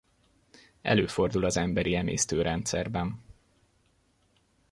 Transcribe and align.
Előfordul 0.81 1.45
az 1.45 1.57
emberi 1.57 1.95
emésztőrendszerben. 1.95 3.21